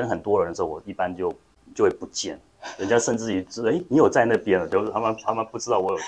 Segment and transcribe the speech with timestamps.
[0.00, 1.30] 跟很多人的时候，我一般就
[1.74, 2.40] 就会不见，
[2.78, 5.98] 人家甚至于知道，哎，你有在那边了，就是他们他们不知道我有。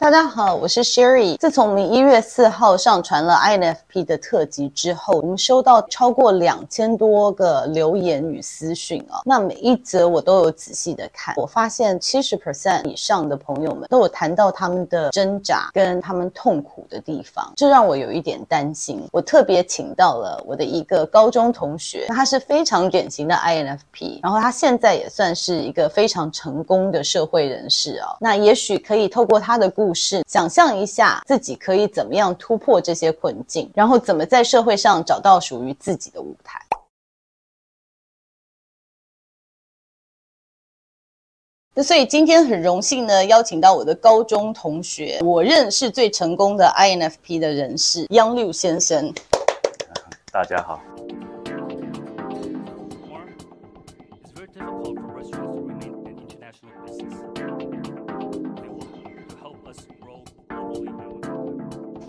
[0.00, 1.36] 大家好，我是 Sherry。
[1.38, 9.18] 自从我们一月四号上传了 INFP 的特辑之后，我们收到超过两千多个留言与私讯啊。
[9.24, 19.02] 那每一则我都有仔细的看，我发现七十 percent 以上的朋友们都有谈到他们的挣扎跟他们痛苦的地方，这让我有一点担心。
[19.10, 28.16] 我特别请到了我的一个高中同学，他是非常典型的 INFP，然后他现在也算是一个非常成功的社会人士啊。
[28.20, 29.88] 那也许可以透过他的故事。
[29.98, 36.60] 是，想象一下自己可以怎么样突破这些困境，然后怎么在社会上找到属于自己的舞台。
[41.82, 49.12] 所以今天很荣幸呢，邀请到我的高中同学，我认识最成功的 INFP 的人士杨六先生。
[50.32, 50.80] 大家好。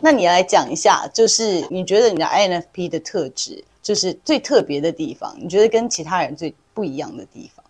[0.01, 7.63] 那你来讲一下，就是你觉得你的 INFP 的特质，就是最特别的地方，你觉得跟其他人最不一样的地方？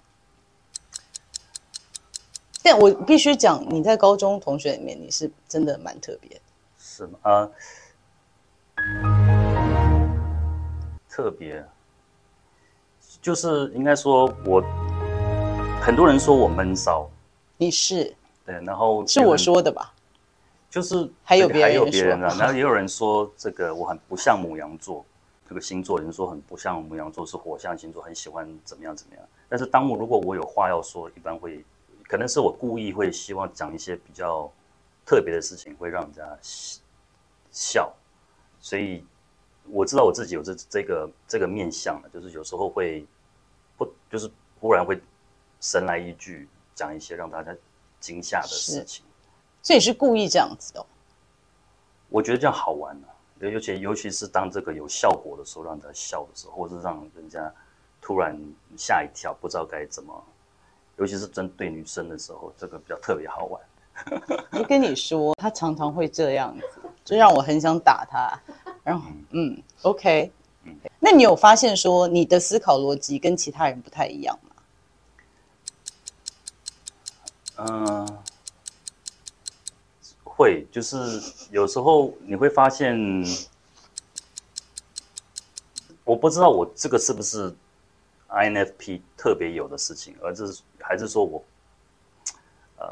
[2.61, 6.39] 但我必须讲，你在高中同学里面，你是真的蛮特别。
[6.77, 7.17] 是吗？
[7.23, 7.49] 啊，
[11.09, 11.66] 特别，
[13.21, 14.61] 就是应该说我，
[15.81, 17.09] 很多人说我闷骚，
[17.58, 18.14] 你是？
[18.45, 19.93] 对，然后是我说的吧？
[20.70, 25.03] 就是还有别人，还有别人啊，然后也有人说这个我很不像母羊座，
[25.48, 29.26] 这个星座有人说很不像母羊座，是火象星座，很喜欢怎么样怎么样。
[29.48, 31.66] 但是当我如果我有话要说，一般会
[32.08, 34.52] 可能是我故意会希望讲一些比较
[35.06, 36.38] 特别的事情，会让人家
[37.52, 37.92] 笑。
[38.59, 39.04] 所以
[39.66, 43.04] 我知道我自己有这这个这个面相的，就是有时候会
[43.76, 45.02] 不就是忽然会
[45.59, 47.56] 神来一句讲一些让大家
[48.00, 49.04] 惊吓的事情。
[49.61, 50.86] 所以你是故意这样子的？
[52.09, 53.14] 我觉得这样好玩呢、啊，
[53.47, 57.53] 尤其尤其是当这个有效果的时候，让人家笑的时候，或者是让人家
[58.02, 58.36] 突然
[58.75, 60.23] 吓一跳，不知道该怎么，
[60.98, 63.61] 尤其是针对女生的时候，这个比较特别好玩。
[64.52, 66.65] 我跟你说，他常常会这样子，
[67.05, 68.39] 就让我很想打他。
[68.83, 70.31] 然后，嗯，嗯，OK，
[70.64, 74.55] 嗯，那你有发现说你的思考逻辑跟其他人不太一样吗？
[77.58, 78.23] 嗯、呃。
[80.39, 82.98] 会，就是有时候你会发现，
[86.05, 87.54] 我不知道我这个是不是
[88.30, 91.44] INFP 特别有的事情，而是还是说我，
[92.78, 92.88] 呃，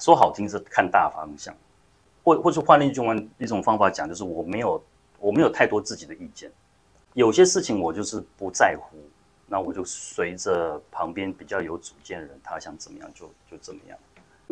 [0.00, 1.54] 说好听是看大方向，
[2.24, 4.82] 或或者换另一种一种方法讲，就是我没有
[5.20, 6.50] 我没有太多自己的意见，
[7.14, 8.96] 有些事情我就是不在乎，
[9.46, 13.96] 那我就随着旁边比较有主见的人，他想怎么样就就怎么样。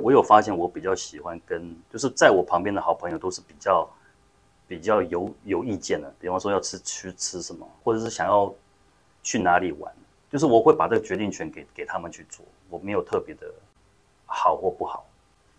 [0.01, 3.89] 我有发现，我比较喜欢跟就是在我旁边的好朋友都是比较
[4.67, 6.13] 比较有有意见的。
[6.21, 8.53] 比方说要吃去吃什么，或者是想要
[9.23, 9.93] 去哪里玩，
[10.31, 12.45] 就是我会把这个决定权给给他们去做。
[12.71, 13.47] 我没有特别的
[14.25, 15.05] 好或不好。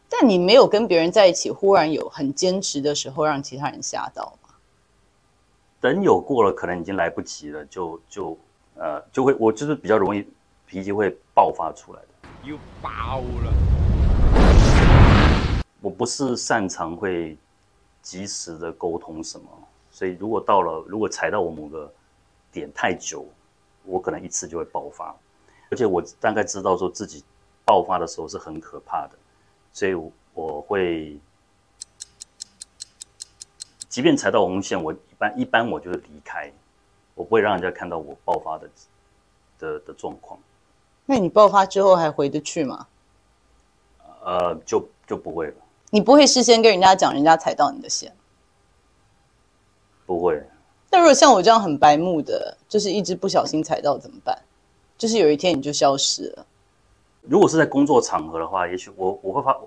[0.08, 4.56] 但你没有跟别人在一起，忽然有很坚持的时候，让其他人吓到吗？
[5.82, 8.38] 等有过了，可能已经来不及了，就就
[8.76, 10.26] 呃就会我就是比较容易
[10.66, 12.08] 脾气会爆发出来的。
[12.44, 13.89] 又爆了。
[15.82, 17.38] 我不是擅长会
[18.02, 19.48] 及时的沟通什么，
[19.92, 21.92] 所以如果到了，如果踩到我某个
[22.52, 23.26] 点太久，
[23.86, 25.16] 我可能一次就会爆发，
[25.72, 27.24] 而且我大概知道说自己
[27.66, 29.12] 爆发的时候是很可怕的，
[29.72, 29.94] 所以
[30.34, 31.18] 我会，
[33.88, 36.52] 即便踩到红线，我一般一般我就是离开，
[37.16, 38.70] 我不会让人家看到我爆发的
[39.60, 40.40] 的的状况。
[41.06, 42.88] 那你爆发之后还回得去吗？
[44.24, 45.56] 呃，就就不会了。
[45.90, 48.14] 你不会事先跟人家讲，人家踩到你的线？
[50.06, 50.44] 不会。
[50.92, 54.38] 那如果像我这样很白目的，就是一直不小心踩到怎么办？
[54.98, 56.46] 就是有一天你就消失了。
[57.22, 59.58] 如果是在工作场合的话，也许我我会发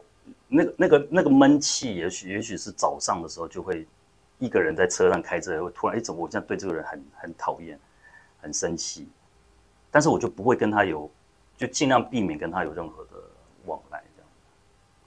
[0.48, 3.86] 那个那个那个闷气，也许也许是早上的时候就会
[4.38, 7.78] 一个人在车上开车，会突然哎，怎么我现在对这个人很很讨厌，
[8.40, 9.08] 很生气，
[9.90, 11.10] 但是我就不会跟他有，
[11.56, 13.06] 就尽量避免跟他有任何。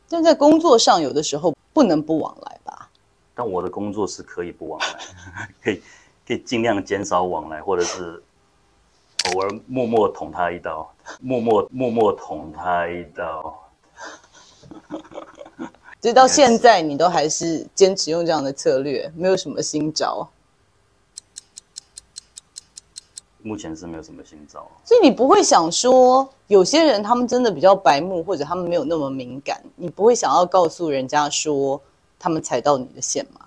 [0.09, 2.89] 但在工作上，有的时候不能不往来吧？
[3.33, 5.81] 但我的工作是可以不往来， 可以
[6.27, 8.23] 可以尽量减少往来，或者是
[9.33, 13.61] 偶尔默默捅他一刀，默默默默捅他一刀。
[15.99, 20.27] 直到现在，你都还是坚持用这样的策略，没有什么新招。
[23.45, 24.67] 目前是没有什么新招。
[24.83, 31.79] 所以你不会想说，有些人他们真的比较白目，或者他们没有那么敏感，你不会想要告诉人家说
[32.17, 33.41] 他们踩到你的线吗？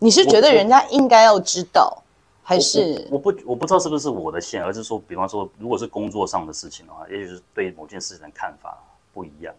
[0.00, 2.02] 你是觉得人家应该要知道，
[2.42, 8.76] 还是我，不我不知道是不是我的线，而是说，比方说，如果是工作上的事情的话，也许是对某件事情的看法
[9.14, 9.54] 不一样。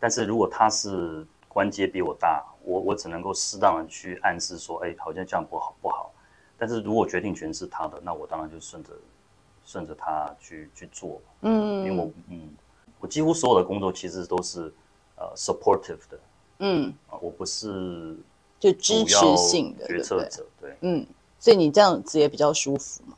[0.00, 6.10] 但是如果他是关节比我大，我我只能够适当的去暗示说，哎，好像这样不好不好。
[6.56, 8.90] 但是如果决定权是他的，那我当然就顺着
[9.66, 11.20] 顺着他去去做。
[11.42, 12.48] 嗯，因为我嗯，
[13.00, 14.72] 我几乎所有的工作其实都是
[15.16, 16.20] 呃 supportive 的。
[16.60, 18.16] 嗯，啊，我不是。
[18.58, 21.06] 就支持性的决策者，对，嗯，
[21.38, 23.16] 所以你这样子也比较舒服嘛？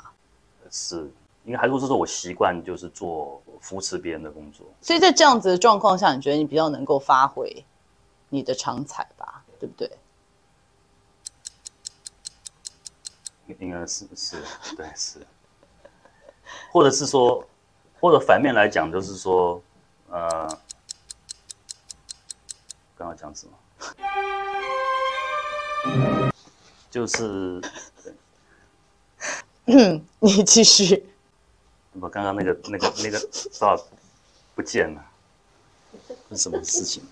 [0.71, 0.99] 是，
[1.45, 4.65] 因为还是说，我习惯就是做扶持别人的工作。
[4.81, 7.53] 所以在这样子的状况下，你觉得你比较能够发挥
[8.33, 9.45] 你的长才吧？
[9.61, 9.99] 对不对？
[13.59, 14.43] 应该是是，
[14.75, 15.27] 对是，
[16.73, 17.47] 或者是说，
[18.01, 19.63] 或者反面来讲，就是说，
[20.09, 20.49] 呃，
[22.97, 23.53] 刚刚讲什么？
[26.91, 27.61] 就是，
[29.67, 31.07] 嗯，你继续。
[32.01, 33.77] 我刚刚那个、那个、那个啥
[34.55, 35.05] 不见了，
[36.31, 37.07] 是什么事情？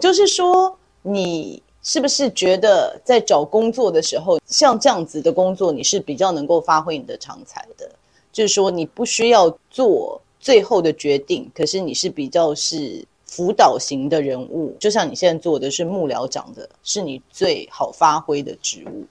[0.00, 7.90] 就是说，你是不是觉得在找工作的时候，像这样子的工作，你是比较能够发挥你的长才的？
[8.32, 13.04] 就是说，你不需要做最后的决定，可是你是比较是。
[13.28, 19.04] 辅导型的人物，就像你现在做的是幕僚长的，是你最好发挥的职务。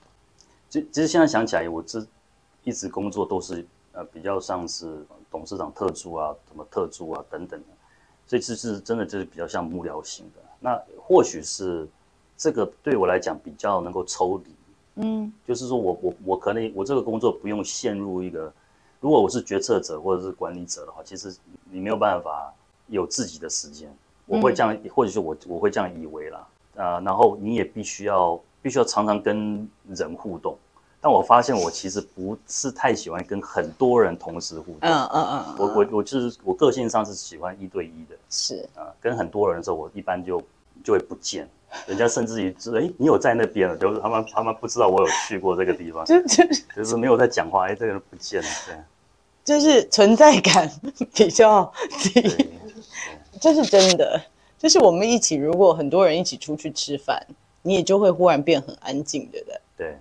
[0.70, 2.04] 其其实现在想起来，我这
[2.64, 7.66] 一直工作都是呃比较像是董事长特助啊，什么特助啊等等的，
[8.28, 10.42] 所以这是真的就是比较像幕僚型的。
[10.60, 11.88] 那或许是
[12.36, 14.52] 这个对我来讲比较能够抽离，
[14.96, 18.52] 嗯，就是说我我我可能我这个工作不用陷入一个，
[19.00, 21.36] 如果我是决策者或者是管理者的话，其实
[21.70, 22.54] 你没有办法
[22.88, 23.94] 有自己的时间。
[24.26, 26.40] 我会这样，嗯、或者是我我会这样以为啦，
[26.78, 30.58] 啊、呃，然后你也必须要必须要常常跟人互动，
[31.06, 38.68] 但我发现我其实不是太喜欢跟很多人同时互动，嗯嗯嗯，我我我就是我个性上是喜欢一对一的，是。
[38.74, 40.42] 啊、呃，跟很多人的时候，我一般就
[40.84, 41.48] 就会不见，
[41.86, 46.04] 人家甚至于知道，哎，你有在那边了，就是他们他们不知道我有去过这个地方，
[46.76, 48.76] 就是没有在讲话，哎，这个人不见了，对，
[49.60, 50.68] 就是存在感
[51.14, 51.72] 比较
[52.02, 52.50] 低。
[53.40, 54.20] 这是真的，
[54.58, 57.24] 就是我们一起，如果很多人一起出去吃饭，
[57.62, 59.62] 你也就会忽然变很安静，对不对？
[59.78, 59.98] 对。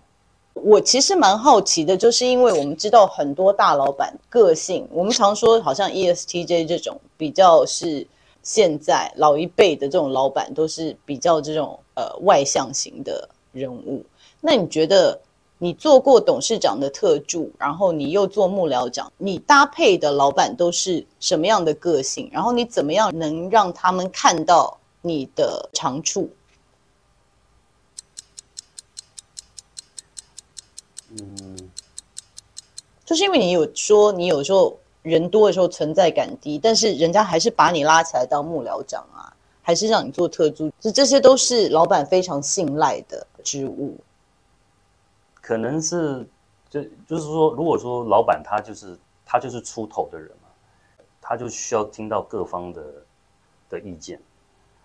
[0.54, 8.06] 我其实蛮好奇的，就是因为我们知道很多大老板个性，我们常说好像 ESTJ 这种比较是
[8.42, 14.04] 现在老一辈的这种老板都是比较这种呃外向型的人物。
[14.40, 15.20] 那你觉得？
[15.58, 22.28] 你做过董事长的特助，然后你又做幕僚长，你搭配的老板都是什么样的个性？
[22.30, 26.28] 然后你怎么样能让他们看到你的长处？
[33.04, 43.96] 就是因为你有说你有时候人多的时候存在感低，但是人家还是把你拉起来当幕僚长啊，还是让你做特助，这这些都是老板非常信赖的职务。
[45.40, 46.26] 可能是，
[46.70, 50.48] 就就是说，如果说老板他就是他就是出头的人嘛，
[51.20, 52.82] 他就需要听到各方的
[53.68, 54.18] 的意见。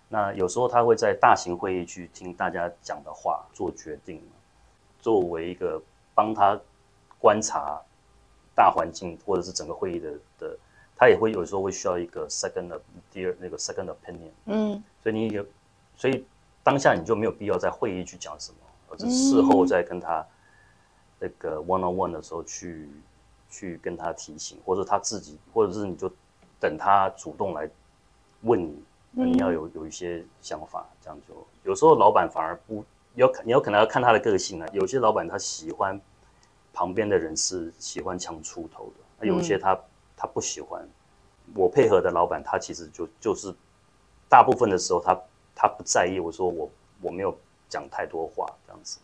[0.09, 4.21] 那有时候他会在大型会议去听大家讲的话做决定。
[5.01, 5.81] 作为一个
[6.13, 6.59] 帮他
[7.17, 7.79] 观察
[8.59, 10.57] 大环境或者是整个会议的的，
[10.97, 14.31] 他也会有时候会需要一个 second 的第二那个 second opinion。
[14.47, 15.45] 嗯，所以你有，
[15.95, 16.25] 所以
[16.61, 18.57] 当下你就没有必要在会议去讲什么，
[18.89, 20.25] 而是事后再跟他。
[21.21, 22.89] 那个 one on one 的时候去
[23.49, 26.09] 去跟他提醒，或者他自己，或者是你就
[26.61, 27.69] 等他主动来
[28.43, 32.85] 问你，你要有有一些想法，这样就有时候老板反而不
[33.15, 34.67] 要看你有可能要看他的个性啊。
[34.71, 35.99] 有些老板他喜欢
[36.79, 39.77] 旁边的人是喜欢强出头的，那有些他
[40.15, 40.87] 他不喜欢。
[41.53, 43.53] 我配合的老板他其实就就是
[44.29, 45.19] 大部分的时候他
[45.53, 46.69] 他不在意，我说我
[47.01, 48.97] 我没有讲太多话这样子。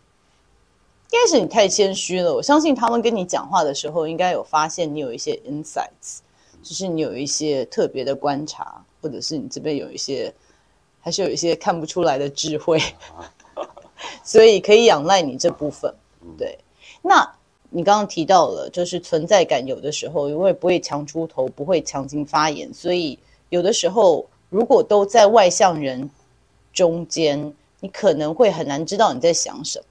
[1.12, 2.34] 应该是你太谦虚了。
[2.34, 6.20] 我相信他们跟你讲话的时候，应该有发现你有一些 insights，
[6.64, 10.34] 就是你有一些特别的观察，或者是你这边有一些，
[11.02, 12.80] 还是有一些看不出来的智慧，
[14.24, 15.94] 所以可以仰赖你这部分。
[16.38, 16.58] 对，
[17.02, 17.36] 那
[17.76, 26.10] 你刚刚提到了，就是存在感，有的时候因为不会强出头，不会强行发言，所以有的时候如果都在外向人
[26.72, 29.86] 中间，你可能会很难知道你在想什么。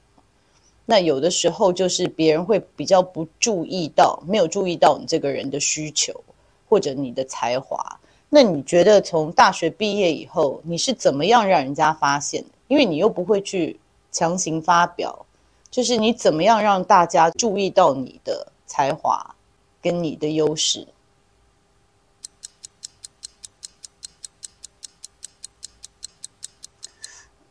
[0.87, 6.19] 那有的时候就是别人会比较不注意到，没有注意到你这个人的需求
[6.67, 8.01] 或者你的才华。
[8.31, 12.49] 那你觉得从大学毕业以后，你是怎么样让人家发现的？
[12.69, 13.79] 因为你又不会去
[14.11, 15.27] 强行发表，
[15.75, 19.35] 就是你怎么样让大家注意到你的才华
[19.83, 20.87] 跟你的优势？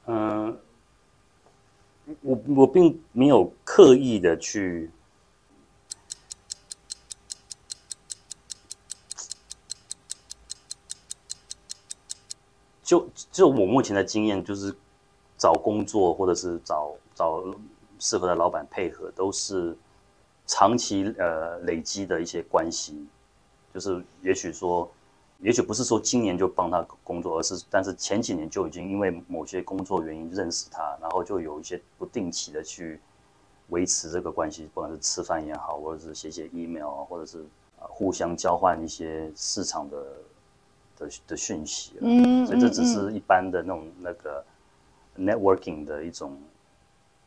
[0.06, 0.58] 嗯。
[2.22, 4.89] 我我并没有刻意的去，
[12.84, 14.74] 就就我目前的经验，就是
[15.38, 17.44] 找工作或者是找找
[18.04, 19.74] 适合的老板配合，都是
[20.46, 23.08] 长期呃累积的一些关系，
[23.74, 24.92] 就是也许说。
[25.40, 32.98] 也许不是说今年就帮他工作，而是但是前几年就已经因为某些工作原因认识他，然后就有一些不定期的去
[33.68, 37.40] 维持这个关系，不管是吃饭也好，或者是写写 email 啊，或者是
[37.78, 39.98] 啊互相交换一些市场的
[40.98, 41.92] 的的讯息。
[42.00, 44.46] 嗯，所以这只是一般的那种那个
[45.18, 46.38] networking 的一种。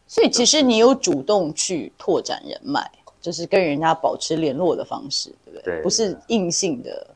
[0.06, 5.74] 所以其实你有主动去拓展人脉，就是跟人家保持联络的方式，对不对？
[5.76, 7.06] 对，不是硬性的。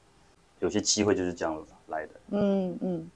[0.58, 2.12] 有些机会就是这样来的。
[2.30, 3.10] 嗯嗯，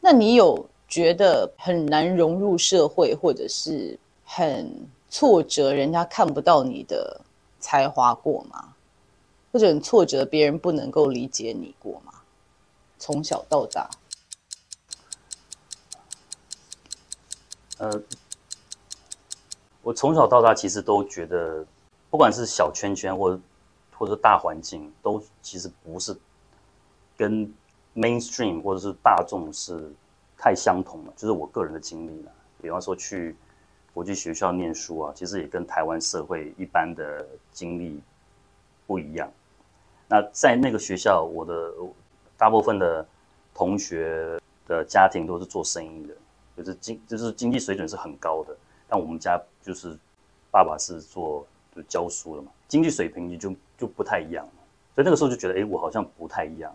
[0.00, 4.72] 那你有觉得很难融入社会，或者是很
[5.10, 7.20] 挫折，人家看不到你的
[7.60, 8.74] 才华过吗？
[9.52, 12.12] 或者很挫折，别人不能够理解你过吗？
[12.98, 13.88] 从小到大，
[17.78, 18.02] 呃，
[19.82, 21.64] 我从小到大其实都觉得，
[22.10, 23.40] 不管是小圈圈或者
[23.96, 26.16] 或者大环境，都其实不是。
[27.16, 27.52] 跟
[27.96, 29.90] mainstream 或者是大众是
[30.36, 32.30] 太相同了，就是我个人的经历了。
[32.62, 33.34] 比方说去
[33.92, 38.00] 国际学校念书啊，其实也跟台湾社会一般的经历
[38.86, 39.28] 不一样。
[40.06, 41.72] 那在那个学校，我的
[42.36, 43.04] 大部分的
[43.52, 46.14] 同学的家庭都是做生意的，
[46.56, 48.56] 就是经就是经济水准是很高的。
[48.88, 49.96] 但我们家就是
[50.50, 54.48] 爸爸是做就教书的嘛，经济水平就就不太一样。
[54.94, 56.74] 所以那个时候就觉得，哎，我好像不太一样。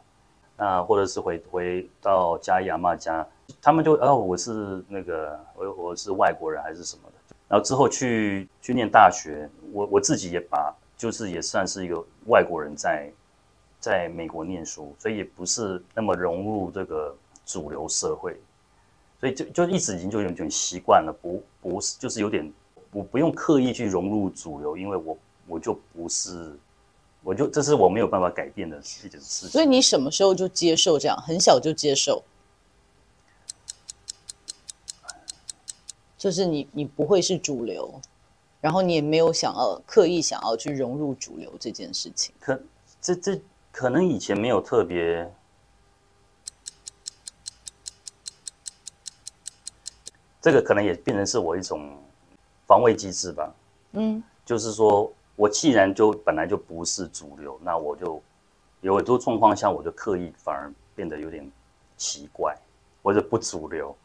[0.56, 3.28] 那或者是回回到家阿嬷家，
[3.60, 7.36] 他们就哦，我是那个我我是外国人还是什么的。
[7.50, 13.12] 然后之后去去念大学，我我自己也把就是也算是一个外国人在
[13.80, 17.14] 在美国念书，所以也不是那么融入这个
[17.46, 18.40] 主流社会，
[19.24, 22.52] 所以就就一直已经就有点习惯了，不不是就是有点
[22.92, 26.54] 我不用刻意去融入主流，因为我我就不是。
[27.22, 29.50] 我就这是我没有办法改变的一件事情。
[29.50, 31.16] 所以你什么时候就接受这样？
[31.26, 32.22] 很小就接受，
[36.18, 38.02] 就是你你不会是主流，
[38.60, 42.36] 然后你也没有想要刻意想要去融入主流这件事情。
[42.42, 42.62] 可
[43.02, 45.34] 这这可能以前没有特别，
[50.44, 51.98] 这个可能也变成是我一种
[52.68, 53.52] 防卫机制吧。
[53.94, 55.12] 嗯，就是说。
[55.36, 58.22] 我既然就本来就不是主流，那我就
[58.82, 61.44] 有很多状况下，我就刻意反而变得有点
[61.98, 62.56] 奇怪，
[63.02, 63.96] 或者不主流，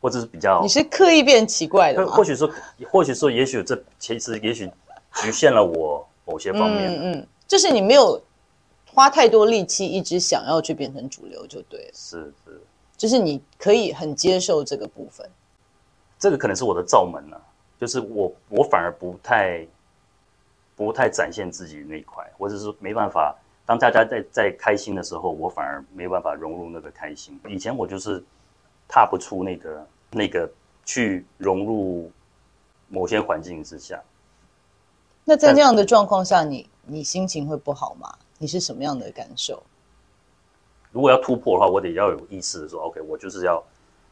[0.00, 0.62] 或者是比较。
[0.62, 2.10] 你是刻意变奇怪的吗？
[2.10, 2.50] 或许说，
[2.90, 4.66] 或许说，也许这其实也许
[5.16, 6.90] 局限了我某些方面。
[6.90, 8.18] 嗯嗯，就是你没有
[8.90, 11.90] 花太多力气，一直想要去变成主流就对了。
[11.92, 12.62] 是是，
[12.96, 15.28] 就是你可以很接受这个部分。
[16.18, 17.40] 这个可能是我的罩门了，
[17.78, 19.66] 就是我我反而不太。
[20.78, 23.36] 不太展现自己那一块，或者是没办法。
[23.66, 27.36] 当大家在在开心的时候，我反而没办法融入那个开心。
[27.48, 28.22] 以前我就是
[28.86, 30.48] 踏不出那个那个
[30.84, 32.12] 去融入
[32.86, 34.00] 某些环境之下。
[35.24, 38.16] 那在那样的状况下，你你心情会不好吗？
[38.38, 39.60] 你是什么样的感受？
[40.92, 43.60] 如果要突破的话，我得要有意识的说，OK，我就是要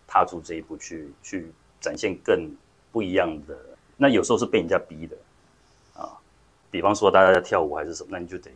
[0.05, 2.51] 踏出这一步，去去展现更
[2.93, 3.57] 不一样的。
[3.97, 5.17] 那有时候是被人家逼的
[5.95, 6.19] 啊。
[6.71, 8.51] 比方说，大家在跳舞还是什么，那你就得，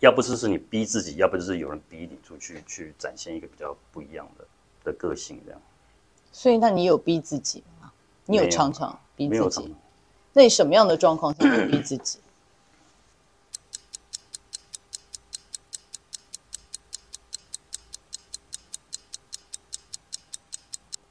[0.00, 4.44] 要不就是你逼自己，要不就是有人逼你出去去展现一个比较不一样的
[4.84, 5.60] 的个性，这样。
[6.32, 7.90] 所以，那你有逼自己吗？
[8.24, 9.60] 你有常常逼自己？
[9.62, 9.76] 没有。
[10.32, 12.18] 那你什么样的状况下会逼自己？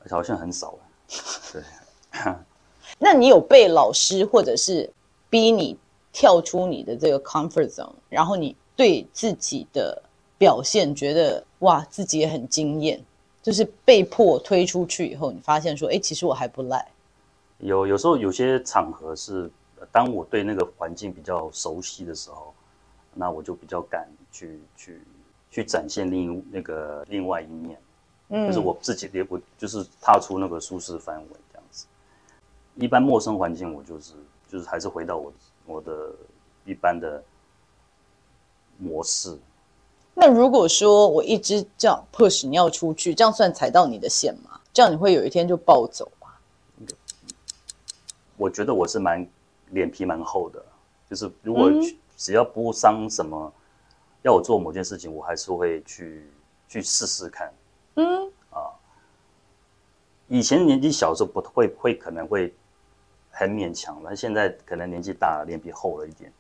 [0.08, 0.78] 好像很少。
[1.62, 2.34] 对。
[3.00, 4.90] 那你有被老师或者是
[5.30, 5.78] 逼你？
[6.18, 10.02] 跳出你的这个 comfort zone，然后你对自己的
[10.38, 12.98] 表现觉得哇，自己也很惊艳，
[13.44, 16.90] 就是被迫推出去以后，你发现说，哎，其实我还不赖。
[17.58, 19.52] 有有时候有些场合是
[19.92, 22.54] 当我对那个环境比较熟悉的时候，
[23.14, 25.02] 那我就比较敢去去
[25.52, 27.78] 去展现另那个另外一面，
[28.30, 31.28] 嗯，就是我自己也我就是踏出那个舒适范围。
[32.76, 34.14] 一般陌生环境，我就是
[34.48, 35.34] 就是还是回到我
[35.66, 36.12] 我的
[36.66, 37.24] 一般的
[38.78, 39.38] 模式。
[40.14, 44.60] 那如果说我一直这样 push 你要出去，这样算踩到你的线吗？
[44.74, 46.28] 这样你会有一天就暴走吗？
[48.38, 49.26] 我觉得我是蛮
[49.70, 50.64] 脸皮蛮厚的，
[51.10, 51.72] 就是如果
[52.18, 53.52] 只要不伤什么，
[54.22, 56.30] 要我做某件事情，我还是会去
[56.68, 57.54] 去试试看。
[57.96, 58.72] 嗯啊，
[60.28, 62.54] 以前年纪小的时候不会会可能会
[63.36, 66.32] 很勉强，了现在可能年纪大了，脸皮厚了一点。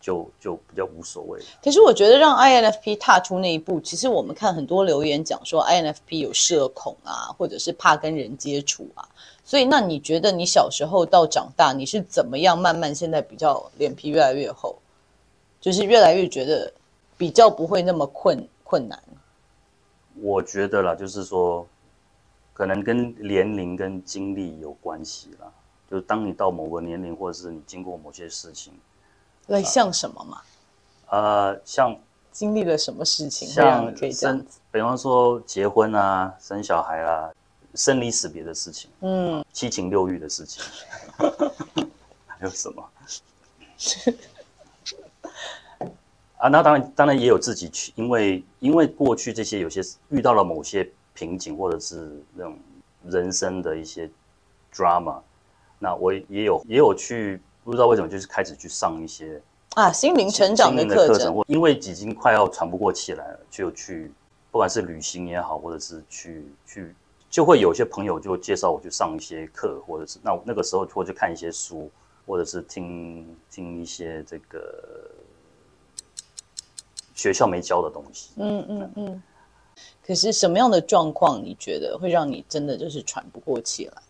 [0.00, 1.40] 就就比较无所谓。
[1.60, 9.02] 可是我觉得让 INFP 踏出那一步，其实我们看很多留言讲说 INFP 有社恐啊，或者是怕跟人接触啊。
[9.42, 14.78] 所以那你觉得你小时候到长大，你是怎么样慢慢现在比较脸皮越来越厚，
[15.60, 16.72] 就是越来越觉得
[17.16, 19.02] 比较不会那么困困难？
[20.22, 21.66] 我觉得啦，就是说
[22.52, 25.52] 可能跟年龄跟经历有关系啦。
[25.90, 28.72] 就是当你到某个年龄，或者是你经过某些事情。
[29.46, 30.42] 那像什么嘛？
[31.10, 31.96] 呃，像
[32.30, 37.30] 经历了什么事情，像可以这样子，比方说结婚啊、生小孩啊、
[37.74, 40.62] 生离死别的事情，嗯，七情六欲的事情，
[42.26, 42.90] 还有什么？
[46.36, 49.80] 啊，那当然，当然也有自己去，因为因为过去这些有些
[50.10, 52.56] 遇到了某些瓶颈，或者是那种
[53.06, 54.08] 人生的一些
[54.72, 55.20] drama，
[55.78, 57.40] 那我也有也有去。
[57.64, 59.42] 不知道为什么，就是开始去上一些
[59.74, 64.10] 啊心灵成长的课程，或因为已经快要喘不过气来了，就去
[64.50, 66.96] 不管是旅行也好，或者是去去，
[67.28, 71.90] 就会有些朋友就介绍我去上一些课，或者是那那个时候或者看一些书，
[72.26, 75.10] 或者是听听一些这个
[77.14, 78.30] 学校没教的东西。
[78.36, 79.22] 嗯嗯嗯。
[80.06, 84.02] 可是什么样的状况你觉得会让你真的就是喘不过气来？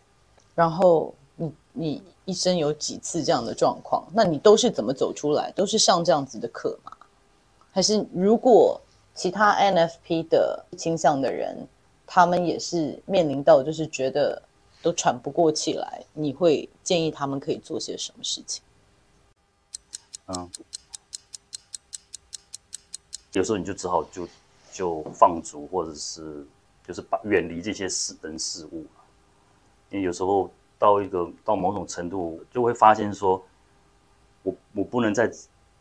[0.55, 1.13] 然后
[1.79, 2.03] 你。
[2.29, 4.07] 一生有几次这样的状况？
[4.13, 5.51] 那你都是怎么走出来？
[5.53, 6.93] 都是上这样子的课吗？
[7.73, 8.79] 还是如果
[9.15, 11.67] 其他 NFP 的倾向的人，
[12.07, 14.43] 他们也是面临到就是觉得
[14.83, 18.63] 都喘不过气来，你会建议他们可以做些什么事情？
[20.27, 20.51] 嗯，
[23.33, 24.29] 有时候你就只好就
[24.71, 26.47] 就放逐，或者是
[26.87, 28.85] 就是把远离这些事人事物，
[29.89, 30.51] 因为有时候。
[30.79, 33.45] 到一个到某种程度，就会发现说，
[34.43, 35.29] 我我不能再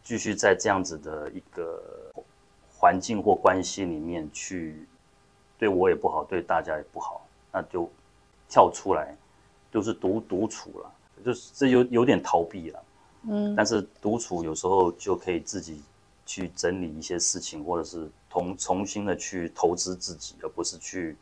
[0.03, 1.79] 继续在这样子的一个
[2.75, 4.87] 环境或关系里面去，
[5.59, 7.87] 对我也不好，对大家也不好，那就
[8.49, 9.15] 跳出来，
[9.71, 10.91] 就是独独处了，
[11.23, 12.83] 就是这有有点逃避了，
[13.29, 15.83] 嗯，但是独处有时候就可以自己
[16.25, 21.15] 去整理一些事情，或者是重重新的去投资自己，而不是去。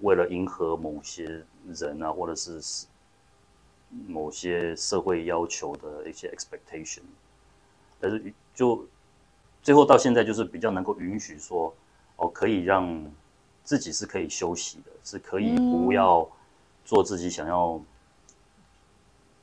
[0.00, 2.86] 为了迎合某些人啊，或者是
[4.06, 7.02] 某些社会要求的一些 expectation，
[7.98, 8.86] 但是就
[9.62, 11.74] 最后到现在，就是比较能够允许说，
[12.16, 13.04] 哦，可以让
[13.62, 16.26] 自己是可以休息的，是可以不要
[16.84, 17.80] 做自己想要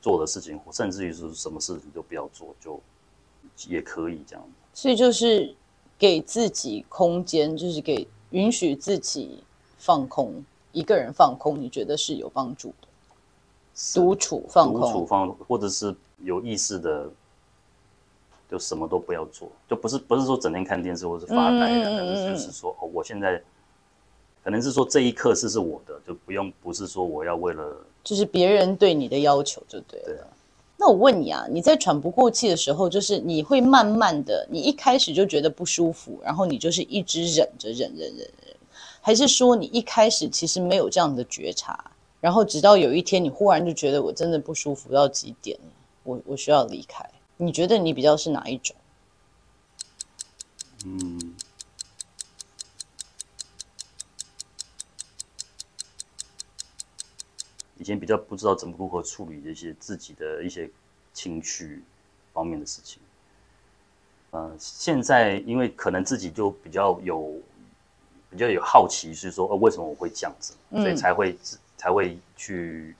[0.00, 2.80] 做的事情，或甚至于是什么事情都不要做，就
[3.68, 4.44] 也可以这样。
[4.74, 5.54] 所以就是
[5.96, 9.44] 给自己空间，就是给允许自己。
[9.78, 12.88] 放空，一个人放空，你觉得是有帮助的？
[13.94, 17.08] 独处放空，独处放，或者是有意识的，
[18.50, 23.40] 就什么都不要做，就不是不是说整天看电视或是发呆的，但是就是说，哦，我现在
[24.42, 30.06] 可能是说这一刻是是我的，就不用不是说我要为了，就是别人对你的要求就对了。
[30.06, 30.26] 对啊。
[30.80, 38.56] 那我问你啊，你在喘不过气的时候，就是你会慢慢的，你一开始就觉得不舒服，然后你就是一直忍着，忍忍忍忍。
[39.08, 47.08] 还是说你一开始其实没有这样的觉察，然后直到有一天你忽然就觉得我真的不舒服到极点了，我我需要离开。
[47.38, 48.76] 你觉得你比较是哪一种？
[50.84, 51.34] 嗯，
[57.78, 60.70] 以前比较不知道怎么如何处理这些自己的一些
[61.14, 61.82] 情绪
[62.34, 63.00] 方面的事情。
[64.32, 67.40] 呃，现在因为可能自己就比较有。
[68.30, 71.38] 比较有好奇，是说，呃，为什么我会这样子，所以才会、嗯、
[71.76, 72.94] 才会去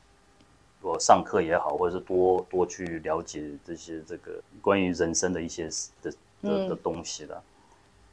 [0.81, 5.69] 我上课也好，或者是多多去了解这些这个关于人生的一些
[6.01, 6.12] 的
[6.43, 7.43] 的的东西了。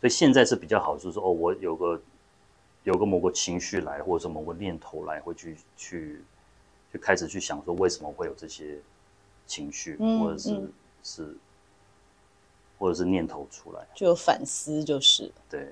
[0.02, 2.02] 所以现在是比较好，就是说，哦，我有个
[2.84, 6.22] 有个某个情绪来，或者是某个念头来，会去去
[6.94, 8.78] 就开始去想说，为什么会有这些
[9.48, 11.38] 情绪，嗯、或者是、嗯、是，
[12.78, 15.32] 或者是念头出来，就有反思，就是。
[15.50, 15.72] 对，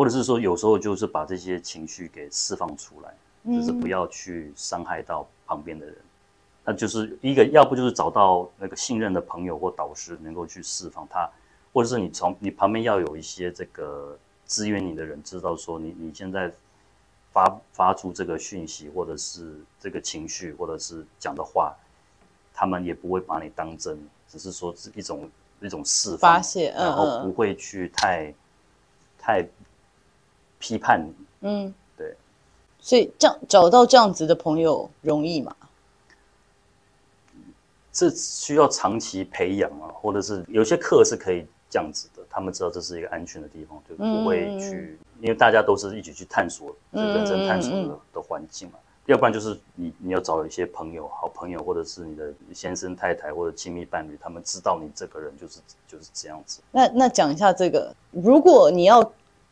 [0.00, 5.94] 或者是说有时候就是把这些情绪给释放出来，嗯、就是不要去伤害到旁边的人。
[6.64, 11.28] 那就是一个，要不就是找到那个信任的朋友或导师，能够去释放他，
[11.74, 16.50] 或者是你从你旁边要有一些这个支援你的人，知道说你你现在
[17.30, 21.76] 发发出这个讯息，或者是这个情绪，或者是讲的话，
[22.54, 23.98] 他们也不会把你当真，
[24.30, 28.32] 只是说是一种一种释放，发泄，嗯，然后不会去太
[29.18, 29.46] 太
[30.60, 32.14] 批判你，嗯，对，
[32.78, 35.56] 所以这样找到这样子的朋友容易吗？
[37.92, 48.78] 这需要长期培养啊，或者是有些课是可以这样子的，他们知道这是一个安全的地方，就不会去，嗯、因为大家都是一起去探索，嗯、人生探索的、嗯、的环境嘛。
[49.06, 56.60] 要不然就是你你要找一些朋友，好朋友，或者是你的先生太太或者亲密伴侣，他们知道你这个人就是就是这样子。
[56.70, 59.02] 那那讲一下这个，如果你要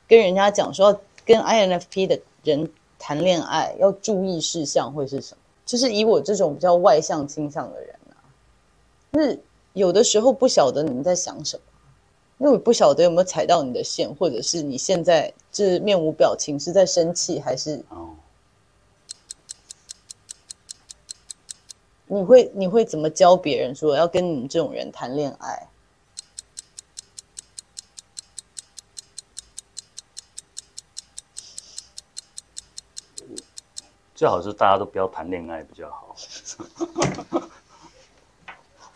[0.08, 2.68] 跟人家讲说跟 INFP 的人
[2.98, 5.40] 谈恋爱要注意事项会是什么？
[5.66, 8.16] 就是以我这种比较外向倾向的人啊。
[9.12, 9.38] 是
[9.74, 11.62] 有的时候不晓得你们在想什么，
[12.38, 17.84] 因为我不晓得有没有踩到你的线，或者是你现在这面无表情是在生气，还是
[22.06, 25.68] 你会你会怎么教别人说要跟你们这种人谈恋爱？
[34.18, 36.12] 最好是大家都不要谈恋爱比较好。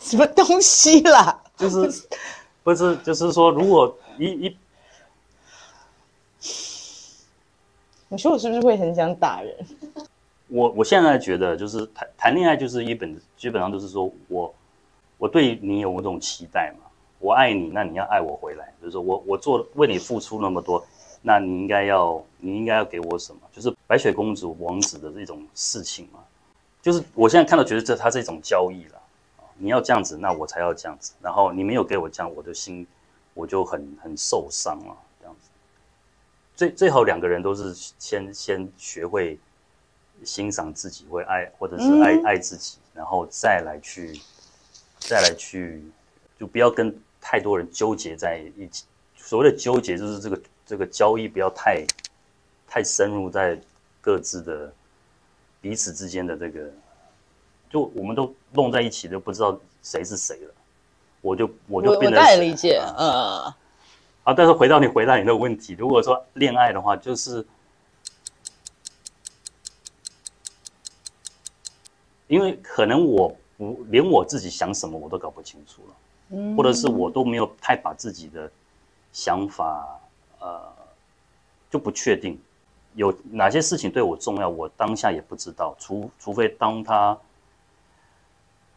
[0.01, 1.41] 什么东西啦？
[1.57, 2.09] 就是
[2.65, 4.57] 不是就是说，如果一一，
[8.09, 9.57] 你说我是不是会很想打人？
[10.49, 14.53] 我我现在觉得，就是谈谈恋爱，就是一本基本上都是说我
[15.19, 16.87] 我对你有某种期待嘛，
[17.21, 18.75] 我爱你，那你要爱我回来。
[18.81, 20.85] 就是说我我做为你付出那么多，
[21.23, 23.41] 那你应该要你应该要给我什么？
[23.53, 26.19] 就是白雪公主王子的这种事情嘛。
[26.83, 29.01] 就是我现在看到觉得这它是一种交易了。
[29.57, 31.13] 你要这样子，那我才要这样子。
[31.23, 32.85] 然后你没有给我这样，我的心
[33.35, 34.97] 我就很很受伤了。
[35.21, 35.49] 这样子，
[36.57, 39.39] 最最好两个人都是先先学会
[40.25, 44.21] 欣赏自己，会爱或者是爱、嗯、爱自己，然后再来去
[44.99, 45.85] 再来去，
[46.41, 48.87] 就不要跟太多人纠结在一起。
[49.15, 50.41] 所谓的纠结，就是这个
[50.73, 51.85] 这个交易不要太
[52.67, 53.61] 太深入在
[54.01, 54.73] 各自的
[55.61, 56.61] 彼此之间的这个。
[57.69, 60.55] 就我们都弄在一起，都不知道谁是谁了。
[61.21, 63.55] 我就我就变得我大概理解，呃、嗯，
[64.25, 67.47] 啊，但是回到你回答你的问题，如果说恋爱的话，就是
[72.29, 75.95] 因为可能我不连我自己想什么我都搞不清楚了，
[76.31, 78.51] 嗯，或者是我都没有太把自己的
[79.13, 80.01] 想法，
[80.42, 80.61] 呃，
[81.70, 82.38] 就不确定
[82.94, 87.16] 有哪些事情对我重要，我当下也不知道，除除非当他。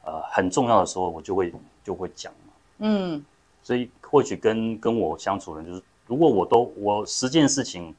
[0.07, 1.51] 呃，很重要的时候，我就会
[1.83, 2.53] 就会讲嘛。
[2.77, 3.25] 嗯，
[3.63, 7.91] 所以或许跟跟我相处的人，就是如果我都我十件事情，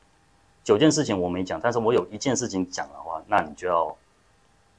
[0.63, 3.93] 九件事情我没讲，但是我有一件事情讲的话，那你就要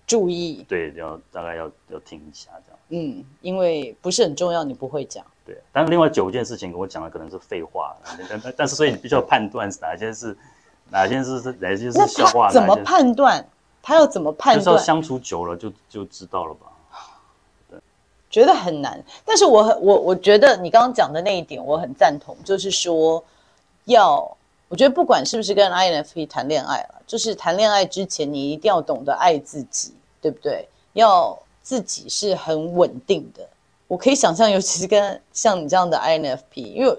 [0.08, 0.66] 注意。
[0.68, 2.80] 对，要大概要要听一下这样。
[2.90, 5.24] 嗯，因为不是很重要，你不会讲。
[5.46, 7.96] 对，但是另外九件事情跟我讲的可能是废话，
[8.30, 10.36] 但但但是所以你必须要判断是哪一件是
[10.90, 12.50] 哪一件是是哪一件是笑话。
[12.50, 13.48] 怎么判断？
[13.84, 14.66] 他要怎么判断？
[14.66, 16.72] 就是要相处久了就就知道了吧。
[18.30, 23.24] 觉得很难，但是我我我觉得你刚刚讲的那一点我很赞同，就是说
[23.86, 24.38] 要，
[24.70, 30.68] 我觉得不管是不是跟 INFP 谈恋爱了，就是谈恋爱之前你一定要懂得爱自己，对不对？
[30.94, 33.48] 要自己是很稳定的。
[33.88, 36.98] 我可以想象，尤其是跟像你这样的 INFP，因为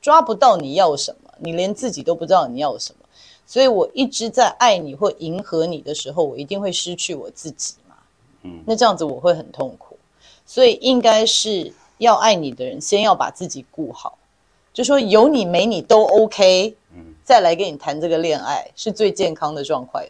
[0.00, 3.04] 抓不到你要什么，你连自己都不知道你要什么，
[3.46, 7.96] 所以我一直在爱你或迎合你的时候，我一定会失去我自己嘛。
[8.42, 9.96] 嗯，那这样子我会很痛苦。
[10.46, 14.16] 所以应该是要爱你的人，先要把自己顾好，
[14.72, 16.76] 就说有你没你都 OK，嗯，
[17.28, 20.02] 再来跟你谈这个恋爱是最健康的状况，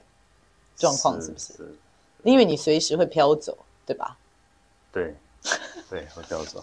[0.77, 1.53] 状况是不是？
[1.55, 1.77] 是，
[2.23, 4.17] 因为你随时会飘走，对吧？
[4.93, 5.17] 对，
[5.91, 6.63] 对，会飘走，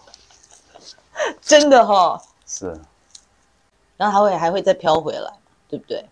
[1.42, 2.22] 真的哈、哦。
[2.48, 2.74] 是，
[3.98, 5.30] 然后还会还会再飘回来，
[5.68, 6.06] 对不对？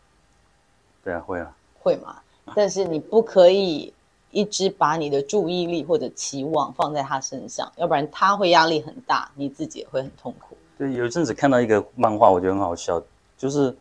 [1.06, 2.21] 对啊，会啊，会嘛？
[2.53, 3.93] 但是你不可以。
[4.36, 10.58] 一直把你的注意力或者期望放在他身上，要不然他会压力很大，你自己也会很痛苦。
[10.75, 12.99] 对，有一阵子看到一个漫画，我觉得很好笑，
[13.38, 13.77] 就是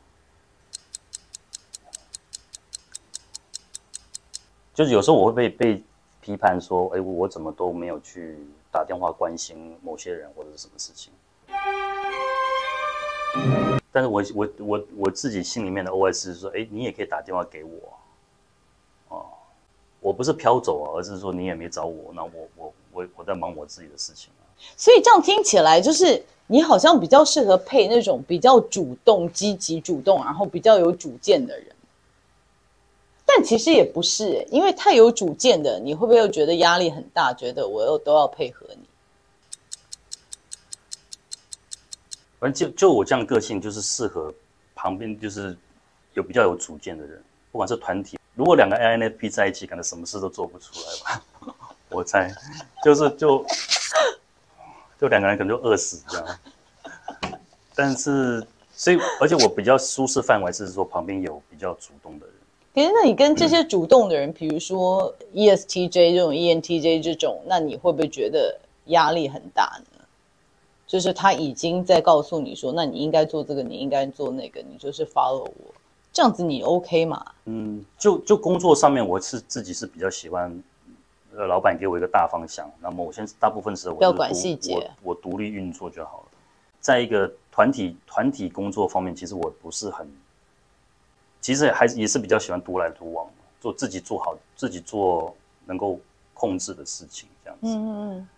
[4.74, 5.82] 就是有时候我会被被
[6.20, 8.38] 批判说，哎，我怎么都没有去
[8.70, 11.12] 打电话关心某些人或者是什么事情。
[13.90, 17.70] 但是我我我我自己心里面的 OS 是说，哎，你也可以打电话给我，
[19.08, 19.26] 哦，
[20.00, 24.48] 我不是飘走啊，而是说你也没找我，那我我我我在忙我自己的事情啊。
[24.76, 31.66] 所以这样听起来，就是你好像比较适合配那种比较主动、积极、主动，然后比较有主见的人。
[33.34, 37.32] 但其实也不是，因为太有主见的，你会不会又觉得压力很大？
[37.32, 38.76] 觉得我又都要配合你？
[42.38, 44.34] 反正就就我这样个性，就是适合
[44.74, 45.56] 旁边就是
[46.12, 51.24] 有比较有主见的人，不管是团体，如果两个 INFP 在一起，可能什么事都做不出来吧。
[51.88, 52.30] 我猜，
[52.84, 53.46] 就是就
[55.00, 56.38] 就两个人可能就饿死这样。
[57.74, 62.26] 但是，所以而且我比较舒适范围是说旁边有比较主动的。
[62.74, 69.98] 可是，那你跟这些主动的人，比、嗯、如说 ESTJ 这种 ENTJ 这种，那你会不会觉得压力很大呢？
[70.86, 75.74] 就是他已经在告诉你说，那你应该做这个，你应该做那个，你就是 follow 我，
[76.12, 77.24] 这样子你 OK 吗？
[77.46, 80.62] 嗯，就就工作上面，我是自己是比较喜欢，
[81.34, 86.24] 呃，老板给我一个大方向，那么我现在大部分时候我不要管细节，我我独立运作就好了。
[86.80, 90.06] 在一个团体团体工作方面，其实我不是很，
[91.42, 93.26] 其实还是也是比较喜欢独来独往，
[93.60, 96.00] 做自己做好自己做能够
[96.32, 97.66] 控制的事情，这样子。
[97.66, 98.28] 嗯嗯嗯。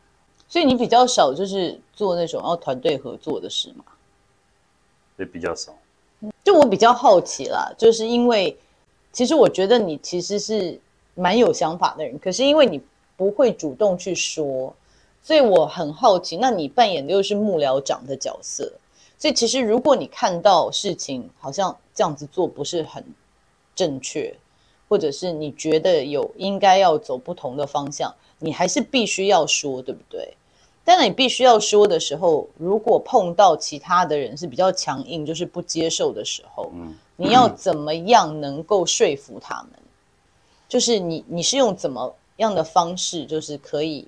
[0.49, 3.85] 所以你比较少就是做那种要团队合作的事嘛？
[5.17, 5.73] 对，比较少。
[6.43, 8.57] 就我比较好奇啦，就是因为
[9.13, 10.79] 其实我觉得你其实是
[11.15, 12.81] 蛮有想法的人，可是因为你
[13.17, 14.75] 不会主动去说，
[15.23, 18.73] 所以我很好奇，那你扮演的又是幕僚长的角色，
[19.19, 23.05] 所以其实如果你看到事情好像这样子做不是很
[23.75, 24.35] 正确，
[24.89, 30.37] 或者是你觉得有应该要走不同的方向，你还是必须要说，对不对？
[30.85, 39.71] 但是你必须要说的时候，如果碰到其他的人是比较强硬，就是不接受的时候，嗯，你要怎么样能够说服他们？
[40.69, 44.07] 就是你你是用怎么样的方式，就是可以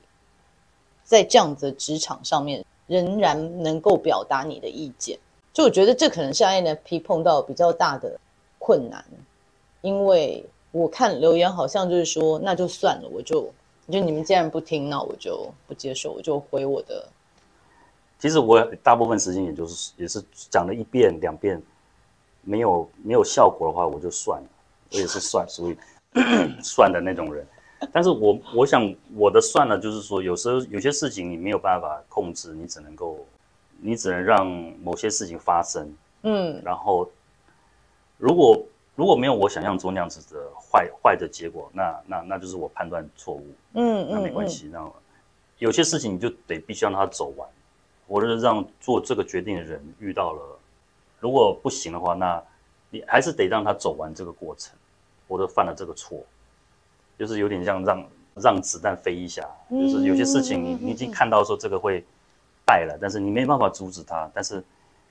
[1.02, 5.18] 在这样子的职场上面仍然能够表达你的意见？
[5.56, 8.20] 就我觉得这可能是 INFP 碰到比较大的
[8.58, 9.02] 困难，
[9.80, 13.50] 因为我看留言好像就是说，那就算了，我就。
[13.90, 17.08] 就你们既然不听，那我就不接受，我就回我的。
[18.18, 21.62] 其实我大部分时间也就是也是讲了一遍两遍，
[22.42, 24.48] 没有没有效果的话，我就算了。
[24.92, 25.78] 我也是算属于
[26.62, 27.46] 算的那种人。
[27.90, 33.24] 但是我我想我的算了，就是说有时候有些事情你没有办法控制，你只能够
[33.80, 34.46] 你只能让
[34.82, 35.94] 某些事情发生。
[36.22, 37.10] 嗯，然后
[38.18, 38.64] 如果。
[38.98, 43.46] 如果没有我想象中那样子的坏坏的结果，那那那就是我判断错误。
[43.74, 44.70] 嗯，那没关系。
[44.72, 44.90] 那、
[45.58, 47.46] 有些事情你就得必须让它走完，
[48.08, 50.58] 或者是让做这个决定的人遇到了，
[51.20, 52.42] 如果不行的话，那
[52.88, 54.74] 你还是得让他走完这个过程。
[55.28, 56.24] 我都犯了这个错，
[57.18, 62.02] 就是有点像让让子弹飞一下，就是有些事情你你已经看到说这个会
[62.66, 64.62] 败了，但是你没办法阻止他，但是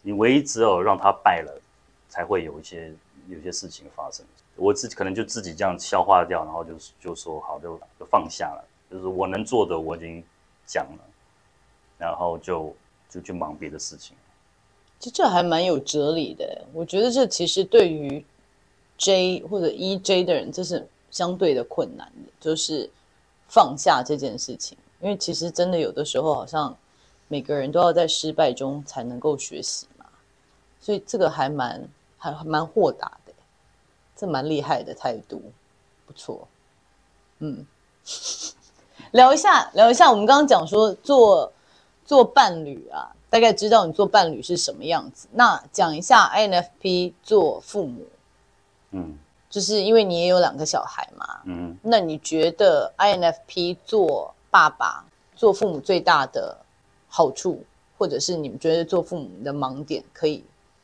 [0.02, 1.62] 你唯一只有让他败了，
[2.10, 2.94] 才会有一些。
[3.28, 4.24] 有些事情发生，
[4.56, 8.64] 我自己可能就自己这样消化掉，然后就就说好，就就放下了。
[8.88, 10.24] 就是我能做的我已经
[10.64, 11.00] 讲了，
[11.98, 12.72] 然后就
[13.10, 14.16] 就去忙别的事情。
[15.00, 16.66] 其实这还蛮有哲理的。
[16.72, 18.24] 我觉得这其实对于
[19.00, 22.88] J 或者 EJ 的人，这是相对的困难的，就是
[23.48, 24.78] 放下这件事情。
[25.02, 26.78] 因为其实真的有的时候，好像
[27.28, 30.06] 每个人都要在失败中才能够学习嘛，
[30.80, 31.88] 所以这个还蛮。
[32.18, 33.32] 还蛮豁达的，
[34.16, 35.40] 这蛮厉害的态度，
[36.08, 36.48] 不错。
[37.38, 37.64] 嗯，
[39.12, 40.10] 聊一下，聊一下。
[40.10, 41.54] 我们刚刚讲说做
[42.04, 45.28] 做伴侣啊，大概知道你做伴侣是什么样子。
[45.34, 48.08] 那讲一下 INFP 做父母，
[48.90, 49.16] 嗯，
[49.48, 56.58] 就是因为你也有两个小孩嘛，嗯，那你觉得 INFP 做爸爸、做父母最大的
[57.16, 57.64] 好处，
[57.98, 60.44] 或者是你们觉得做父母的盲点，可以？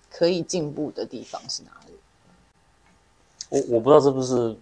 [0.10, 1.94] 可以进步的地方是哪里？
[3.50, 4.58] 我我不知道是不是，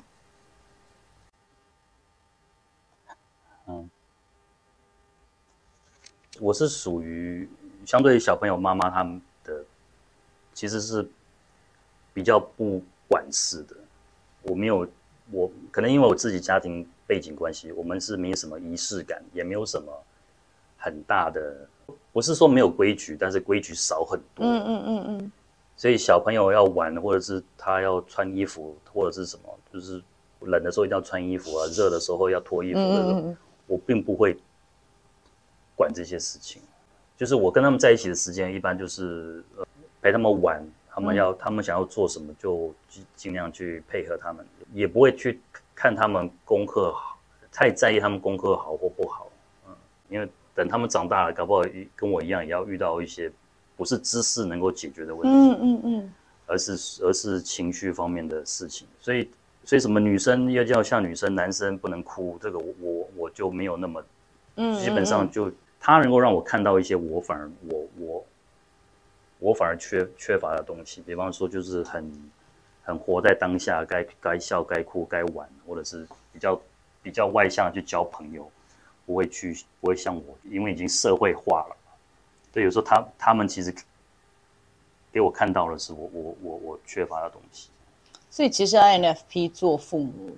[3.67, 3.87] 嗯，
[6.39, 7.47] 我是属于
[7.85, 9.63] 相对于小朋友妈妈他们的，
[10.55, 11.07] 其实是
[12.15, 13.75] 比较不管事的。
[14.41, 14.87] 我没有，
[15.29, 19.91] 我可能因为我自己家庭背景关系，我们是没有什么仪式感，也没有什么
[20.79, 21.67] 很大的，
[22.11, 24.45] 不是说没有规矩，但是规矩少很多。
[24.45, 25.31] 嗯嗯嗯嗯。
[25.75, 30.01] 所以小朋友要玩，或者是他要穿衣服，或者是什么，就是
[30.39, 32.79] 冷的时候一定要穿衣服啊，热的时候要脱衣服。
[32.79, 33.37] 嗯嗯嗯，
[33.67, 34.37] 我并不会
[35.75, 36.61] 管这些事情。
[37.15, 39.65] 就是我跟他们在一起的时间，一般就是呃
[40.01, 45.41] 陪他们玩，他们要、嗯、他们想要做什么就尽尽量去配合他们，也不会去
[45.75, 47.17] 看他们功课好，
[47.51, 49.29] 太在意他们功课好或不好。
[49.67, 49.75] 嗯，
[50.09, 51.63] 因为等他们长大了，搞不好
[51.95, 53.31] 跟我一样，也要遇到一些
[53.77, 55.29] 不是知识能够解决的问题。
[55.29, 56.13] 嗯嗯嗯。
[56.51, 59.29] 而是而是情绪方面的事情，所以
[59.63, 64.03] 所以什么女生要叫像女生，男生不能哭，这个我我我就没有那么，
[64.55, 68.25] 嗯，基本上就他能够让我看到一些我反而我我
[69.37, 72.11] 我反而缺缺乏的东西，比方说就是很
[72.81, 76.59] 很活在当下，该该笑该哭该玩，或者是比较
[77.03, 78.51] 比较外向去交朋友，
[79.09, 81.75] 不会去不会像我，因为已经社会化了，
[82.51, 83.73] 对，有时候他他们其实。
[85.11, 87.69] 给我看到的是我我我我缺乏的东西，
[88.29, 90.37] 所以其实 INFP 做父母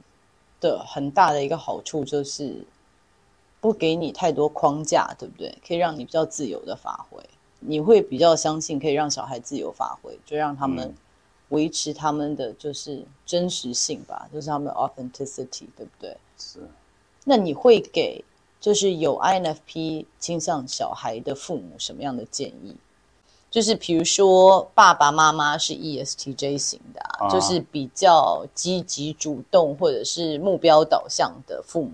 [0.62, 2.66] 的很大的一个好处就是
[3.60, 5.54] 不给你太多框架，对不对？
[5.68, 7.22] 可以让你比较自由的发挥，
[7.60, 10.96] 你会比较相信可以让小孩自由发挥，就让他们
[11.50, 16.16] 维持他们的就是真实性吧，就是他们的 authenticity，对不对？
[16.38, 16.60] 是。
[17.26, 18.24] 那你会给
[18.62, 22.76] 就是有 INFP 倾向小孩的父母什么样的建议？
[23.50, 31.92] 就是比如说，爸爸妈妈是 ESTJ 型的，啊，就是比较积极主动或者是目标导向的父母。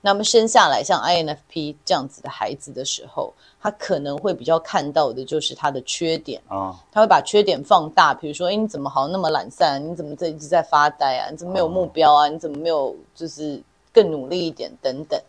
[0.00, 8.14] 那么生下来像 INFP 这样子的孩子的时候，他可能会比较看到的就是他的缺点啊，他会把缺点放大。
[8.14, 9.86] 比如说，哎，你怎么好像那么懒散？
[9.86, 11.30] 你怎么这一直在发呆啊？
[11.30, 12.28] 你怎么没有目标啊？
[12.28, 15.20] 你怎么没有就是更努力一点等等？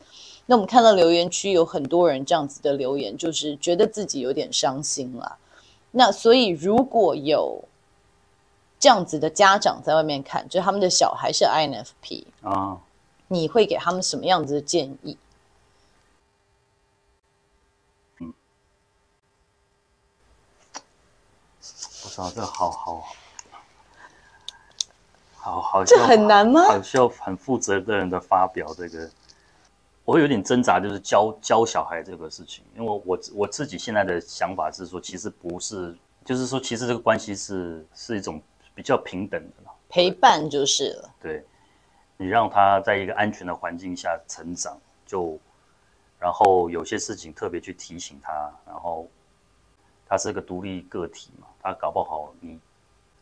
[0.47, 5.37] 那我们看到留言区有很多人这样子的留言，就是觉得自己有点伤心了。
[5.91, 7.63] 那所以，如果有
[8.79, 12.79] 这样子的家长在外面看，就是他们的小孩是 INFP 啊，
[13.27, 15.17] 你会给他们什么样子的建议？
[18.19, 18.33] 嗯，
[22.03, 23.03] 我操，这好好
[25.35, 26.63] 好好，这很难吗？
[26.65, 29.09] 好需要很负责任的发表这个。
[30.03, 38.41] 我会有点挣扎，就是教教小孩这个事情，因为我我我自己现在的想法是说，其实不是，就是说，其实这个关系是是一种
[38.73, 41.13] 比较平等的了，陪伴就是了。
[41.21, 41.45] 对，
[42.17, 45.39] 你让他在一个安全的环境下成长，就
[46.19, 49.07] 然后有些事情特别去提醒他，然后
[50.07, 52.59] 他是个独立个体嘛，他搞不好你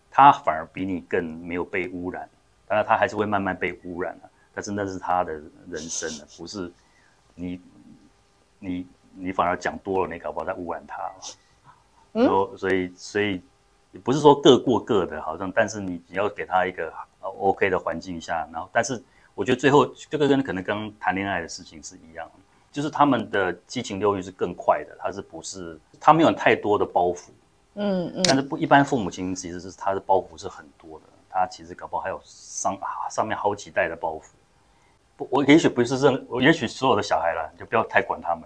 [0.09, 2.27] 他反而比你更没有被污染，
[2.65, 4.28] 当然他还是会慢慢被污染了。
[4.59, 5.31] 但是那是他的
[5.69, 6.69] 人生了，不是
[7.33, 7.61] 你
[8.59, 11.09] 你你反而讲多了，你搞不好在污染他。
[12.11, 13.41] 嗯，所以所以所以
[14.03, 16.91] 不是说各过各的，好像，但是你你要给他一个
[17.21, 19.01] OK 的环境下，然后，但是
[19.33, 22.29] 我觉得最后这个跟可能刚谈恋爱的事情是一样，
[22.69, 27.29] 就是他们的激情六欲是更快的，他是不是他没有太多的包袱？
[27.75, 34.31] 嗯嗯，但是不一般父母亲其实是他的包袱是很多的，他其实搞不好还有上啊上面好几代的包袱。
[35.29, 38.43] 我也许不是这，我也许所有的小孩啦，你就不要太管他们。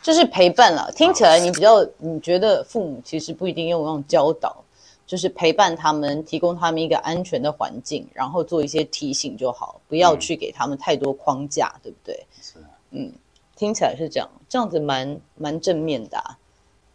[0.00, 4.62] 就是陪伴了，听起来你比较，你觉得父母其实不一定用那种教导，
[5.04, 12.26] 就是陪伴他们，提供他们一个安全的环境，然后做一些提醒就好，不要去给他们太多框架，嗯、对不对？
[12.40, 12.54] 是，
[12.92, 13.12] 嗯，
[13.56, 16.38] 听起来是这样，这样子蛮蛮正面的啊。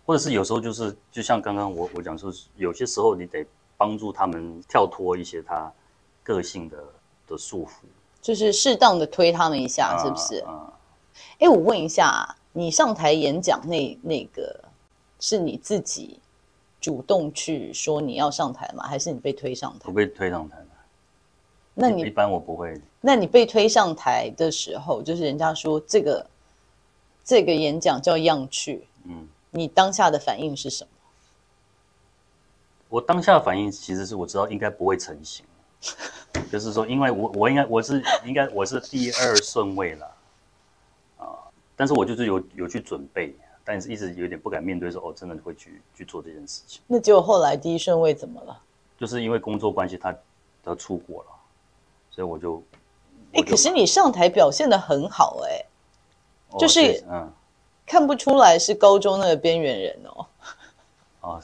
[0.05, 5.69] 或者是有时候就是，就像刚刚我我讲说，有些时候你得帮助他们跳脱一些他
[6.23, 6.77] 个性的
[7.27, 7.83] 的束缚。
[8.21, 10.39] 就是适当的推他们一下，是不是？
[10.41, 10.71] 哎、啊
[11.39, 14.63] 啊，我问一下，你上台演讲那那个
[15.19, 16.19] 是你自己
[16.79, 18.85] 主动去说你要上台吗？
[18.85, 19.85] 还是你被推上台？
[19.85, 20.65] 我被推上台吗？
[21.73, 22.79] 那你一般我不会。
[22.99, 26.25] 那你被推上台的时候，就是人家说这个
[27.23, 30.89] 这个演讲叫样去，嗯，你当下的反应是什么？
[32.89, 35.45] 我当下的反应其实是我知道应该不会成型。
[36.51, 40.05] 就是说，因为我我应该我是应该我是第二顺位了，
[41.17, 41.25] 啊，
[41.77, 46.81] 但是我就是有有去准备，但是一直有点不敢面对说，哦，真的会去去做这件事情。
[46.87, 48.61] 那结果后来第一顺位怎么了？
[48.99, 50.13] 就是因为工作关系，他
[50.61, 51.29] 他出国了，
[52.09, 52.61] 所以我就，
[53.31, 55.65] 哎、欸，可是你上台表现的很好、欸，哎、
[56.49, 57.31] 哦，就是嗯，
[57.85, 60.25] 看不出来是高中那个边缘人哦。
[61.21, 61.41] 哦，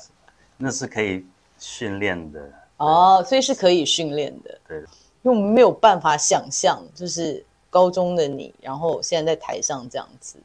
[0.58, 1.26] 那是可以
[1.58, 2.52] 训练的。
[2.78, 4.60] 哦，所以是可以训练的。
[4.68, 10.38] 对，因为我们没有办法想象，就是高中的你，然后现在在台上这样子，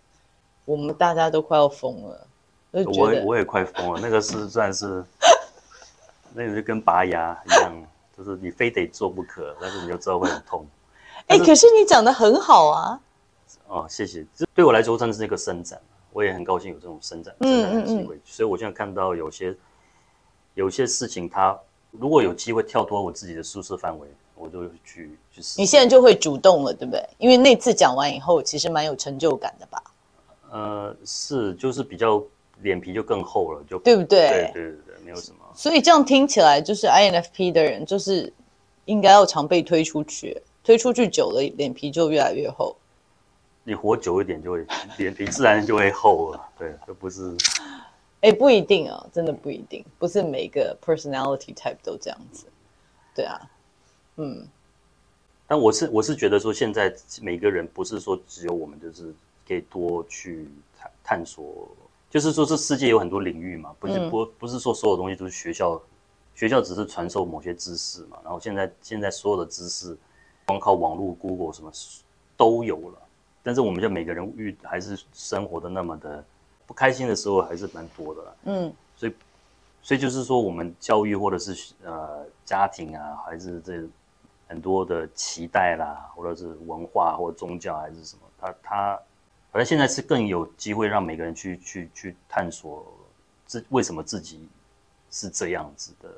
[0.64, 2.26] 我们大家都快要疯了。
[2.72, 5.04] 我我也快疯了，那个是算是，
[6.32, 10.66] 那个就跟拔牙一样，就是你非得做不可，但是你就知道会很痛。
[11.28, 13.00] 哎、欸，可是你讲的很好啊。
[13.68, 14.26] 哦，谢谢。
[14.34, 15.80] 这对我来说真的是一个伸展。
[16.14, 18.20] 我也很高兴有这种伸展伸展的机会。
[18.22, 19.56] 所以我现在看到有些
[20.52, 21.58] 有些事情，它
[21.92, 25.60] 如果有机会跳脱我自己的舒适范围，我就去去试。
[25.60, 27.06] 你现在就会主动了，对不对？
[27.18, 29.82] 因为那次讲完以后，其实蛮有成就感的吧？
[30.50, 32.22] 呃，是，就是比较
[32.62, 34.28] 脸皮就更厚了，就对不对？
[34.28, 35.38] 对对对对，没有什么。
[35.54, 38.32] 所以这样听起来，就是 INFP 的人，就是
[38.86, 42.74] 应该要常被推出去，推出去久了，脸皮就越来越厚。
[43.64, 44.66] 你活久一点，就会
[44.96, 46.40] 脸皮自然就会厚了。
[46.58, 47.36] 对，而不是。
[48.22, 52.46] 哎，不一定啊，真的不一定，不是每个 personality type 都这样子。
[53.14, 53.38] 对啊，
[54.16, 54.44] 嗯。
[55.46, 59.14] 但我是我是觉得说，现在每个人不是说只有我们就是。
[59.44, 60.48] 可以多去
[60.78, 61.68] 探探索，
[62.08, 65.82] 就是说这世界有很多领域嘛，不是不不是说所有东西都是学校，
[66.32, 68.16] 学校只是传授某些知识嘛。
[68.22, 69.98] 然后现在现在所有的知识，
[70.46, 71.72] 光靠网络、Google 什么
[72.36, 72.98] 都有了。
[73.42, 76.24] 但是我们就每个人遇还是生活的那么的
[76.66, 78.32] 不开心的时候还是蛮多的啦。
[78.44, 79.14] 嗯，所以
[79.82, 83.82] 所以就是说我们教育或者是呃家庭啊，还是这
[84.48, 89.00] 很多的期待啦，或者是文化或宗教还是什么，他他。
[89.50, 92.90] 反正现在是更有机会让每个人去去去探索
[93.44, 94.48] 自为什么自己
[95.10, 96.08] 是这样子的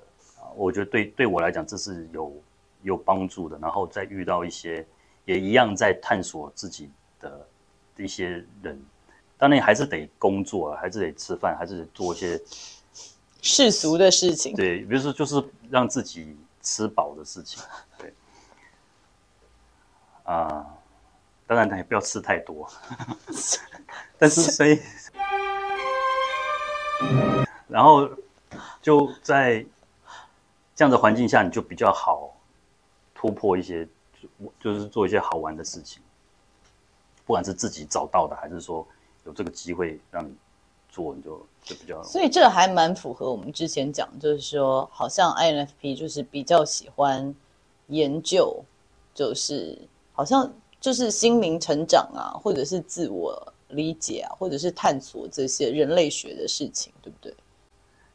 [0.41, 2.33] 啊，我觉得对对我来讲这是有
[2.83, 3.59] 有帮助的。
[3.59, 4.87] 然后再遇到一些
[5.25, 6.89] 也一样在探索自己
[7.19, 7.45] 的
[7.97, 8.81] 一些人，
[9.37, 12.41] 当然还是得工作，还是得吃饭，还是得做一些
[13.43, 14.55] 世俗的事情。
[14.55, 17.63] 对，比如说就是让自己吃饱的事情。
[17.99, 18.13] 对，
[20.25, 20.67] 啊。
[21.47, 22.67] 当然，他也不要吃太多，
[24.17, 24.81] 但是所以，
[27.69, 28.09] 然后
[28.81, 29.63] 就在
[30.75, 32.35] 这样的环境下，你就比较好
[33.15, 33.87] 突破一些，
[34.59, 36.03] 就是做一些好玩的事情，
[37.27, 38.89] 不管是自己找到的，还是说
[39.25, 40.33] 有这个机会让你
[40.89, 42.03] 做，你就就比较。
[42.03, 47.35] 所以这还蛮符合我们之前讲，就是说，好像 INFP 就是比较喜欢
[47.89, 48.65] 研究，
[49.15, 49.79] 就是
[50.13, 50.53] 好像。
[50.81, 57.35] 就是心灵成长啊，或者是自我理解啊，或者是探索这些人类学的事情，对不对？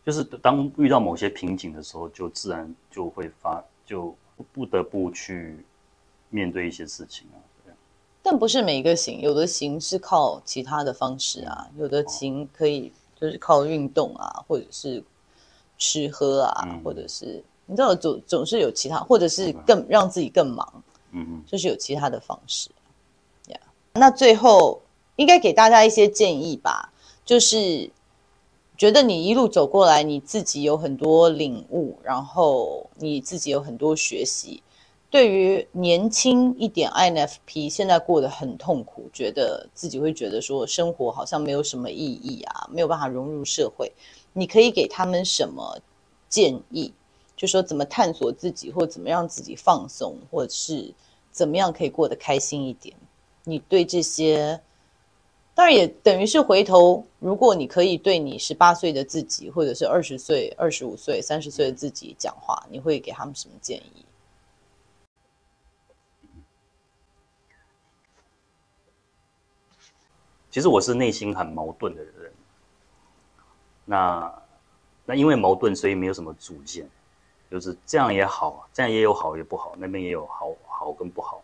[0.06, 4.16] 就是当遇到某些瓶颈的时候，就自然就会发，就
[4.54, 5.66] 不得不去
[6.30, 7.42] 面对一些事情啊。
[8.24, 8.32] 对。
[8.32, 15.04] 但不是每一个型，有的型是靠其他的方式啊，有的型可以就是靠运动啊，或者是
[15.78, 20.84] 吃喝啊，嗯、或者是你知道总总是有其他，或者是更让自己更忙。
[21.12, 22.70] 嗯嗯，就是有其他的方式
[23.48, 23.58] ，Yeah.
[23.94, 24.80] 那最后
[25.16, 26.94] 应该给大家一些建议吧，
[27.26, 27.90] 就是
[28.78, 34.62] 觉得你一路走过来，你自己有很多领悟，然后你自己有很多学习。
[35.12, 43.92] 对于年轻一点 INFP，现在过得很痛苦，觉得自己会觉得说生活好像没有什么意义啊，没有办法融入社会，
[44.34, 45.80] 你可以给他们什么
[46.30, 46.94] 建议？
[47.36, 50.94] 就说怎么探索自己，或怎么让自己放松，或者是
[51.32, 52.96] 怎么样可以过得开心一点。
[53.46, 54.62] 你对这些，
[55.56, 64.06] 当然也等于是回头，如果你可以对你十八岁的自己，或者是二十岁、二十五岁、三十岁的自己讲话，你会给他们什么建议？
[70.50, 72.34] 其实我是内心很矛盾的人，
[73.86, 74.42] 那
[75.06, 76.90] 那因为矛盾，所以没有什么主见。
[77.52, 81.42] 就是这样也好，这样也有好也不好，那边也有好好跟不好，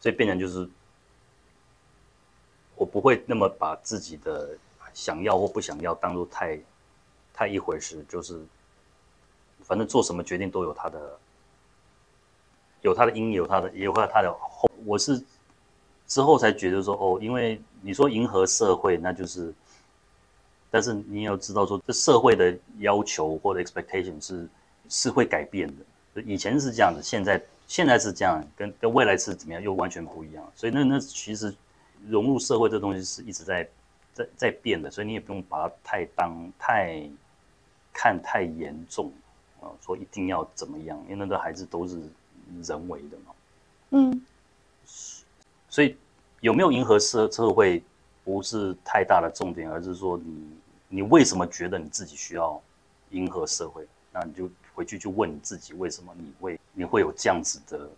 [0.00, 0.68] 所以变成就是
[2.74, 4.58] 我不会那么把自己的
[4.92, 6.60] 想要或不想要当做太
[7.32, 8.44] 太一回事，就是
[9.62, 11.16] 反正做什么决定都有他的
[12.80, 14.68] 有他的因，有他的也有他的他的后。
[14.84, 15.24] 我是
[16.06, 19.52] 之后才觉得说哦，因为你说迎合社会，那就是，
[20.70, 24.48] 但是你要知道说这社会的要求或者 expectation 是。
[24.88, 25.66] 是会改变
[26.14, 30.52] 的，以前是这样子，现在现在是这样，跟跟未来是怎么样又完全不一样。
[30.54, 31.52] 所以那那其实
[32.06, 33.68] 融入社会这东西是一直在
[34.12, 37.02] 在在变的，所以你也不用把它太当太
[37.92, 39.10] 看太严重
[39.60, 42.00] 啊，说一定要怎么样，因为那个孩子都是
[42.62, 43.34] 人为的嘛。
[43.90, 44.22] 嗯，
[45.76, 45.94] 所以
[46.40, 47.82] 有没有迎合社社会
[48.24, 50.56] 不是太大的重点，而是说你
[50.88, 52.58] 你为什么觉得你自己需要
[53.10, 54.48] 迎合社会，那你就。
[54.74, 57.88] 回去就问你自己，为什么你会你会有这样子的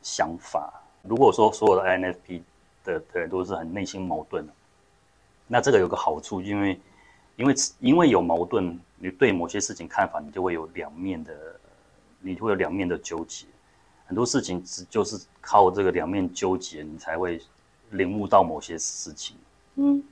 [0.00, 0.72] 想法？
[1.02, 2.40] 如果说所有的 INFP
[2.84, 4.52] 的的人都是很内心矛盾的，
[5.48, 6.80] 那这个有个好处，因为
[7.34, 11.34] 因为因为有矛盾，你对某些事情看法，你就会有两面的，
[12.20, 13.46] 你就会有两面的纠结。
[14.06, 17.40] 很多事情只就是靠这个两面纠结，你才会
[17.90, 19.36] 领悟到某些事情。
[19.76, 20.02] 嗯，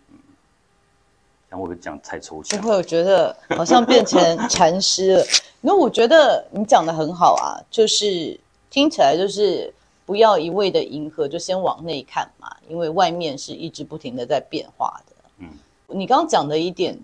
[1.49, 2.61] 这样会不会讲太抽象？
[2.61, 5.25] 不会，我觉得好像变成禅师了。
[5.61, 8.39] 那我觉得你讲的很好啊，就是
[8.71, 9.73] 听起来就是
[10.05, 15.15] 不要一味的迎合，就先往内看嘛，因为外面是一直不停的在变化的。
[15.39, 15.49] 嗯，
[15.87, 16.99] 你刚刚讲的一点，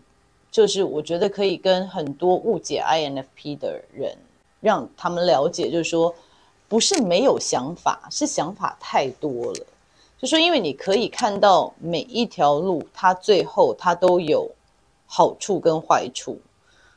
[0.51, 4.17] 就是我觉得可以跟很多误解 INFP 的人，
[4.61, 6.13] 让他们了解，就是说
[6.69, 9.67] 不是没有想法，是想法太多了。
[10.21, 14.51] 就说，因为你可以看到每一条路，它最后它都有
[15.07, 16.39] 好处跟坏处，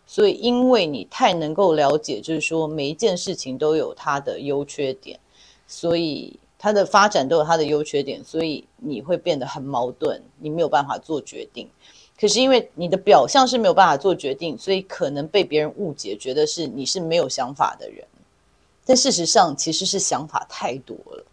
[0.05, 5.19] 所以因为你太能够了解，就是说每一件事情都有它的优缺点，
[5.67, 11.69] 所以它的发展都有它的优缺点，所以你会变得很矛盾，你没有办法做决定。
[12.19, 18.03] 可是因为你的表象是没有办法做决定，所以可能被别人误解，觉得是你是没有想法的人，
[18.85, 21.25] 但事实上其实是想法太多了。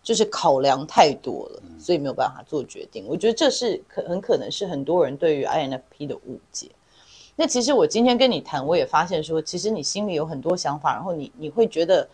[0.00, 3.04] 就是考量太多了，所以没有办法做决定。
[3.06, 6.70] 我觉得这是可很可能是很多人对于 INFP 的误解。
[7.36, 12.08] 那其实我今天跟你谈，我也发现说，其实你心里有很多想法，然后你你会觉得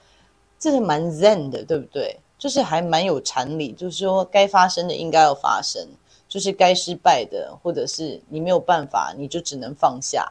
[0.59, 2.19] 这是蛮 Zen 的，对不对？
[2.37, 5.87] 就是还蛮有禅理，就是说该发生的应该要发生，
[6.29, 10.27] 就是该失败的，或者是你没有办法，你就只能放下，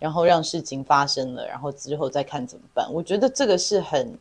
[0.00, 2.92] 然后让事情发生了，然后之后再看怎么办。
[2.92, 4.18] 我觉得这个是很。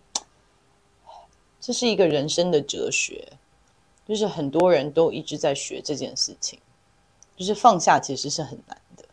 [1.61, 3.27] 这是一个人生的哲学，
[4.07, 6.57] 就是很多人都一直在学这件事情，
[7.35, 9.03] 就是放下其实是很难的。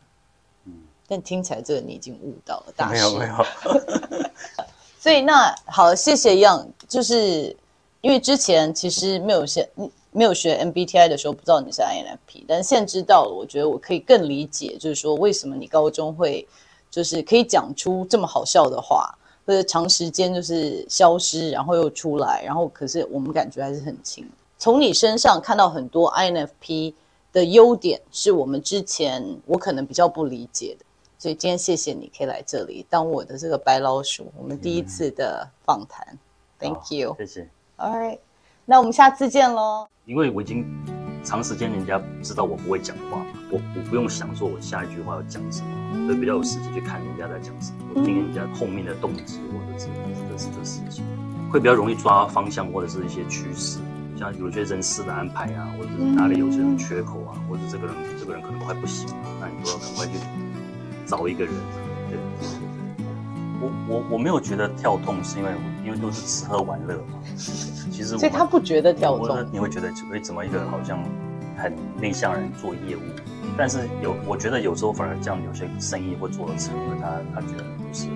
[0.65, 0.73] 嗯，
[1.09, 2.95] 但听起来这个你已经悟到了，大师。
[2.95, 4.31] 没有没有。
[5.01, 7.55] 所以那好，谢谢 Young，就是
[8.01, 9.69] 因为之前其实没有学
[10.17, 16.49] 没有学 MBTI 的时候，不知道你是 INFP，但现在知道了，我觉得我可以更理解，就是说为什么你高中会
[16.91, 19.17] 就是可以讲出这么好笑的话。
[19.49, 24.29] 或者长时间就是消失，然后又出来，然后可是我们感觉还是很轻。
[24.59, 26.93] 从你身上看到很多 INFP
[27.33, 30.85] 的优点，是我们之前我可能比较不理解的。
[31.17, 36.05] 所以今天谢谢你可以来这里当我的这个白老鼠，我们第一次的访谈。
[36.11, 36.19] 嗯、
[36.59, 37.49] Thank you，谢谢。
[37.77, 38.19] All right，
[38.69, 39.87] 那我们下次见喽。
[40.07, 40.67] 因为我已经
[41.23, 43.25] 长时间人家知道我不会讲话。
[43.49, 49.87] 我我不用想说，我下一句话要讲什么，所以比较有时间去看人家在讲什么，我听人家后面的动机或者是
[50.29, 51.05] 这是这事情，
[51.49, 53.79] 会比较容易抓方向或者是一些趋势，
[54.19, 60.13] 像有些人事的安排啊，或者是哪里有些人缺口啊，或者这个人这个人可能快不行了，那你就要赶快去
[61.07, 61.55] 找一个人。
[62.11, 62.19] 对，
[63.61, 65.51] 我我我没有觉得跳痛，是因为
[65.85, 67.19] 因为都是吃喝玩乐嘛。
[67.37, 70.99] 其实所以他不觉得跳痛，你会觉得哎，怎么一个好像
[71.57, 73.01] 很内向人做业务？
[73.57, 78.09] 但是有，我觉得有时候反而这样，有些生意会做得成，因为他他觉得不是，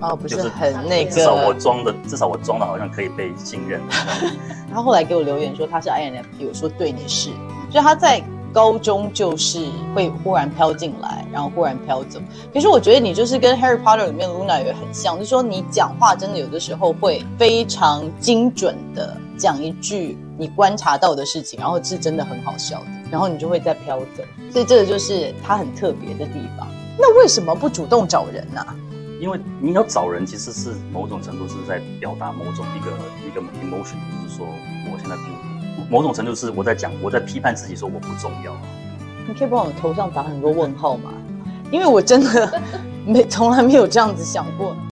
[0.00, 1.10] 哦，不是很那个。
[1.10, 3.80] 至少我装的，至少我装的好像可以被信任。
[4.72, 7.30] 他后来给我留言说他是 INFP，我说对，你是。
[7.70, 8.20] 所以他在
[8.56, 12.18] 高中就是会忽然飘进来，然后忽然飘走。
[12.54, 22.86] 可是我觉得你就是跟 Harry Potter 里面 Luna 也很像，就是说你讲话真的有的时候会非常精准的讲一句你观察到的事情，然后是真的很好笑的。
[23.10, 26.66] 然后你就会再飘走，所以这个就是他很特别的地方。
[26.98, 28.64] 那为什么不主动找人呢？
[29.20, 32.90] 因为你要找人，其实是某种程度是在表达某种一个
[33.26, 34.46] 一个 emotion，就是说
[34.90, 35.22] 我现在不，
[35.88, 38.54] 某种程度是我在讲，我在批判自己，说我不重要。
[39.26, 41.10] 你可以帮我头上打很多问号吗？
[41.70, 42.62] 因为我真的
[43.04, 44.76] 没从来没有这样子想过。